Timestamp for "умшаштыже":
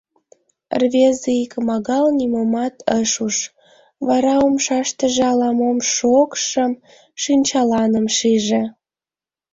4.45-5.23